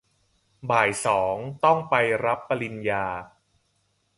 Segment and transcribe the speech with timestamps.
[0.69, 1.95] บ่ายสองต้องไป
[2.25, 3.05] รับปริญญา